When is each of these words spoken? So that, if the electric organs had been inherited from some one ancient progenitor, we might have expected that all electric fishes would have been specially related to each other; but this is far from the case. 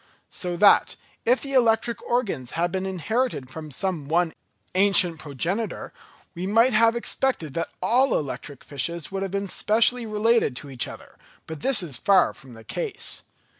So 0.31 0.57
that, 0.57 0.95
if 1.27 1.41
the 1.41 1.53
electric 1.53 2.01
organs 2.01 2.53
had 2.53 2.71
been 2.71 2.87
inherited 2.87 3.51
from 3.51 3.69
some 3.69 4.07
one 4.07 4.33
ancient 4.73 5.19
progenitor, 5.19 5.93
we 6.33 6.47
might 6.47 6.73
have 6.73 6.95
expected 6.95 7.53
that 7.53 7.69
all 7.83 8.17
electric 8.17 8.63
fishes 8.63 9.11
would 9.11 9.21
have 9.21 9.29
been 9.29 9.45
specially 9.45 10.07
related 10.07 10.55
to 10.55 10.71
each 10.71 10.87
other; 10.87 11.19
but 11.45 11.59
this 11.59 11.83
is 11.83 11.97
far 11.97 12.33
from 12.33 12.53
the 12.53 12.63
case. 12.63 13.21